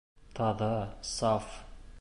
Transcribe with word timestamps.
Таҙа, 0.39 0.71
саф 1.13 1.57